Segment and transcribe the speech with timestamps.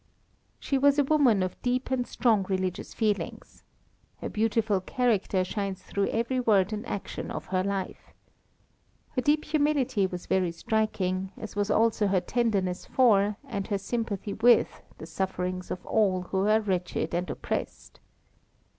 [0.59, 3.39] She was a woman of deep and strong religious feeling.
[4.17, 8.11] Her beautiful character shines through every word and action of her life.
[9.09, 14.33] Her deep humility was very striking, as was also her tenderness for, and her sympathy
[14.33, 17.99] with, the sufferings of all who were wretched and oppressed.